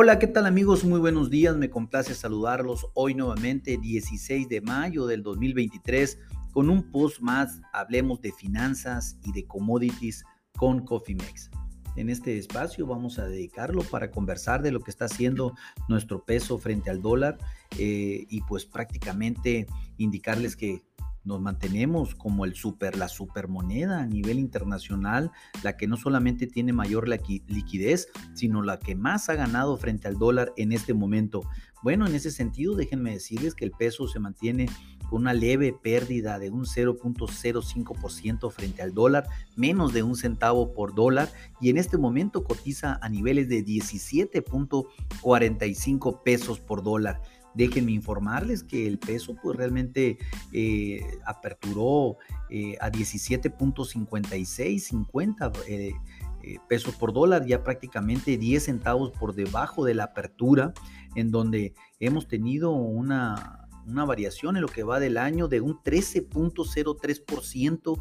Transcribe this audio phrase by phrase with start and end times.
[0.00, 0.84] Hola, ¿qué tal amigos?
[0.84, 6.20] Muy buenos días, me complace saludarlos hoy nuevamente 16 de mayo del 2023
[6.52, 10.24] con un post más, hablemos de finanzas y de commodities
[10.56, 11.50] con CoffeeMex.
[11.96, 15.56] En este espacio vamos a dedicarlo para conversar de lo que está haciendo
[15.88, 17.36] nuestro peso frente al dólar
[17.76, 20.84] eh, y pues prácticamente indicarles que
[21.28, 25.30] nos mantenemos como el super, la supermoneda a nivel internacional,
[25.62, 30.18] la que no solamente tiene mayor liquidez, sino la que más ha ganado frente al
[30.18, 31.42] dólar en este momento.
[31.82, 34.68] Bueno, en ese sentido, déjenme decirles que el peso se mantiene
[35.08, 40.94] con una leve pérdida de un 0.05% frente al dólar, menos de un centavo por
[40.94, 47.20] dólar, y en este momento cotiza a niveles de 17.45 pesos por dólar.
[47.54, 50.18] Déjenme informarles que el peso pues realmente
[50.52, 52.18] eh, aperturó
[52.50, 55.94] eh, a 17.56, 50 eh,
[56.68, 60.72] pesos por dólar, ya prácticamente 10 centavos por debajo de la apertura,
[61.14, 65.82] en donde hemos tenido una, una variación en lo que va del año de un
[65.82, 68.00] 13.03%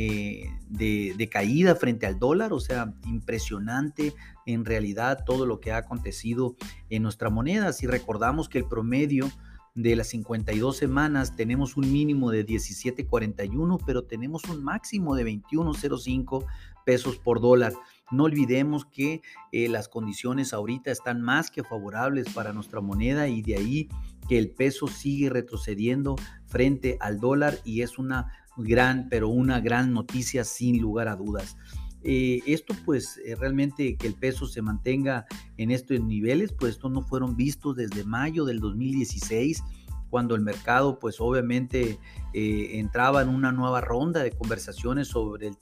[0.00, 4.14] eh, de, caída frente al dólar, o sea, impresionante
[4.46, 6.54] en realidad todo lo que ha acontecido
[6.88, 7.72] en nuestra moneda.
[7.72, 9.28] Si recordamos que el promedio
[9.74, 16.46] de las 52 semanas tenemos un mínimo de 17.41, pero tenemos un máximo de 21.05
[16.86, 17.72] pesos por dólar.
[18.10, 19.20] No olvidemos que
[19.52, 23.88] eh, las condiciones ahorita están más que favorables para nuestra moneda y de ahí
[24.28, 29.92] que el peso sigue retrocediendo frente al dólar y es una gran, pero una gran
[29.92, 31.56] noticia sin lugar a dudas.
[32.04, 36.92] Eh, esto pues eh, realmente que el peso se mantenga en estos niveles, pues estos
[36.92, 39.62] no fueron vistos desde mayo del 2016
[40.10, 41.98] cuando el mercado pues obviamente
[42.34, 45.56] eh, entraba en una nueva ronda de conversaciones sobre el,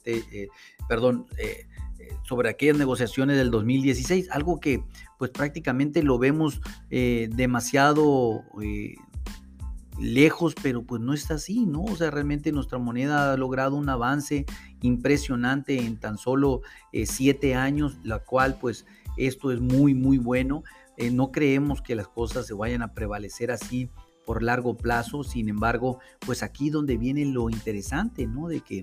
[0.87, 1.25] perdón,
[2.23, 4.83] sobre aquellas negociaciones del 2016, algo que
[5.17, 8.43] pues prácticamente lo vemos demasiado
[9.99, 11.83] lejos, pero pues no está así, ¿no?
[11.83, 14.45] O sea, realmente nuestra moneda ha logrado un avance
[14.81, 16.61] impresionante en tan solo
[16.91, 18.85] eh, siete años, la cual pues
[19.17, 20.63] esto es muy, muy bueno.
[20.97, 23.89] Eh, no creemos que las cosas se vayan a prevalecer así
[24.27, 28.49] por largo plazo, sin embargo, pues aquí donde viene lo interesante, ¿no?
[28.49, 28.81] De que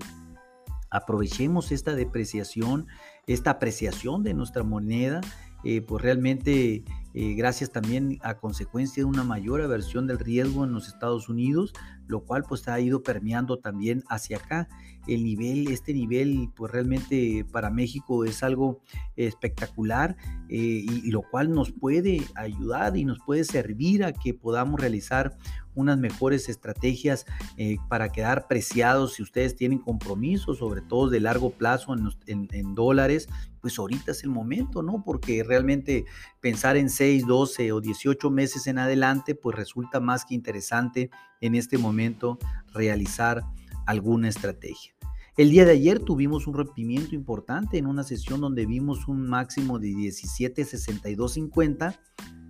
[0.89, 2.87] aprovechemos esta depreciación,
[3.27, 5.21] esta apreciación de nuestra moneda,
[5.63, 6.83] eh, pues realmente
[7.17, 11.71] eh, gracias también a consecuencia de una mayor aversión del riesgo en los Estados Unidos,
[12.07, 14.67] lo cual pues ha ido permeando también hacia acá.
[15.07, 18.81] El nivel, este nivel pues realmente para México es algo
[19.15, 20.17] espectacular
[20.49, 25.37] eh, y, lo cual nos puede ayudar y nos puede servir a que podamos realizar
[25.75, 27.25] unas mejores estrategias
[27.57, 31.93] eh, para quedar preciados si ustedes tienen compromisos, sobre todo de largo plazo
[32.25, 33.27] en, dólares,
[33.61, 35.03] pues ahorita es el momento, ¿no?
[35.03, 36.05] Porque realmente
[36.45, 41.09] pensar en 6, 12 o 18 meses en adelante, pues resulta más que interesante
[41.41, 42.37] en este momento
[42.71, 43.41] realizar
[43.87, 44.93] alguna estrategia.
[45.37, 49.79] El día de ayer tuvimos un rompimiento importante en una sesión donde vimos un máximo
[49.79, 51.97] de 17.6250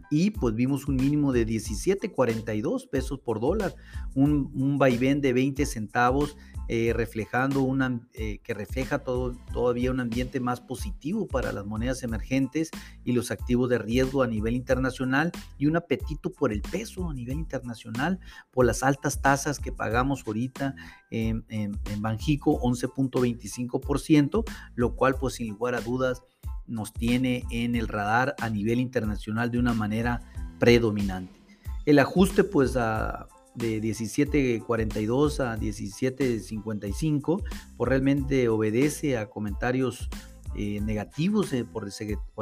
[0.09, 3.75] y pues vimos un mínimo de 17.42 pesos por dólar,
[4.13, 9.99] un, un vaivén de 20 centavos eh, reflejando una, eh, que refleja todo, todavía un
[9.99, 12.71] ambiente más positivo para las monedas emergentes
[13.03, 17.13] y los activos de riesgo a nivel internacional y un apetito por el peso a
[17.13, 20.73] nivel internacional, por las altas tasas que pagamos ahorita
[21.11, 24.43] en, en, en Banjico, 11.25%,
[24.73, 26.23] lo cual pues sin lugar a dudas
[26.67, 30.21] nos tiene en el radar a nivel internacional de una manera
[30.59, 31.39] predominante.
[31.85, 37.43] El ajuste pues de 17.42 a 17.55
[37.77, 40.09] pues realmente obedece a comentarios
[40.57, 41.85] eh, negativos eh, por,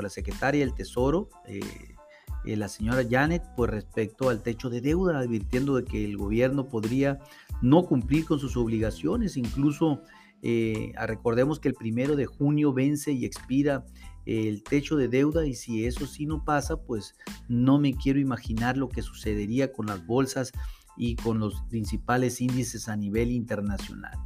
[0.03, 1.61] la secretaria del Tesoro, eh,
[2.45, 7.19] la señora Janet, pues respecto al techo de deuda, advirtiendo de que el gobierno podría
[7.61, 10.01] no cumplir con sus obligaciones, incluso
[11.07, 13.85] recordemos que el primero de junio vence y expira
[14.25, 17.15] el techo de deuda y si eso sí no pasa, pues
[17.47, 20.51] no me quiero imaginar lo que sucedería con las bolsas
[20.95, 24.17] y con los principales índices a nivel internacional.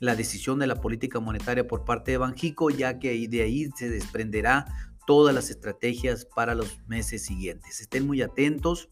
[0.00, 3.90] la decisión de la política monetaria por parte de Banjico, ya que de ahí se
[3.90, 4.66] desprenderá
[5.06, 7.80] todas las estrategias para los meses siguientes.
[7.80, 8.90] Estén muy atentos.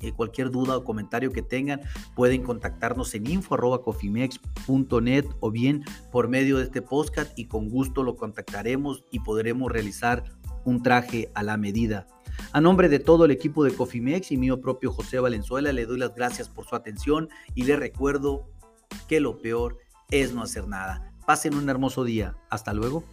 [0.00, 1.80] Eh, cualquier duda o comentario que tengan,
[2.14, 8.16] pueden contactarnos en info.cofimex.net o bien por medio de este podcast y con gusto lo
[8.16, 10.24] contactaremos y podremos realizar
[10.64, 12.06] un traje a la medida.
[12.52, 15.98] A nombre de todo el equipo de Cofimex y mío propio José Valenzuela, le doy
[15.98, 18.48] las gracias por su atención y le recuerdo
[19.08, 19.78] que lo peor
[20.10, 21.12] es no hacer nada.
[21.26, 22.36] Pasen un hermoso día.
[22.48, 23.04] Hasta luego.